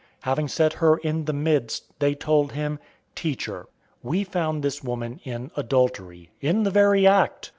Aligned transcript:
Having 0.21 0.47
set 0.47 0.73
her 0.81 0.97
in 0.97 1.25
the 1.25 1.31
midst, 1.31 1.89
008:004 1.99 1.99
they 1.99 2.15
told 2.15 2.51
him, 2.53 2.79
"Teacher, 3.13 3.67
we 4.01 4.23
found 4.23 4.63
this 4.63 4.83
woman 4.83 5.19
in 5.23 5.51
adultery, 5.55 6.31
in 6.41 6.63
the 6.63 6.71
very 6.71 7.05
act. 7.05 7.49